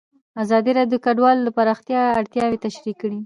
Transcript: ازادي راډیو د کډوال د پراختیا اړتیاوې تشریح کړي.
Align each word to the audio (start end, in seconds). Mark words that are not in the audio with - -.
ازادي 0.43 0.71
راډیو 0.77 0.93
د 1.01 1.03
کډوال 1.05 1.37
د 1.43 1.49
پراختیا 1.57 2.01
اړتیاوې 2.19 2.57
تشریح 2.65 2.95
کړي. 3.01 3.19